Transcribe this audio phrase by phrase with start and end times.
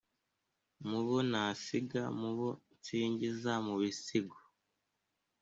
[0.87, 4.37] mu bo nasiga: mu bo nsingiza mu bisigo